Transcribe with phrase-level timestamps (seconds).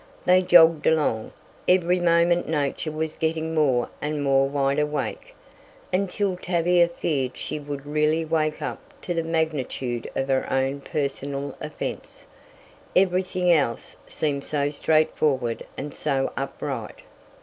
[0.25, 1.31] They jogged along
[1.67, 5.35] every moment nature was getting more and more wideawake,
[5.93, 11.55] until Tavia feared she would really wake up to the magnitude of her own personal
[11.61, 12.25] offence,
[12.95, 17.03] everything else seemed so straightforward and so upright!